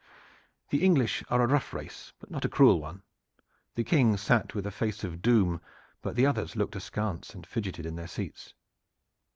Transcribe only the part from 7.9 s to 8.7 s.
their seats.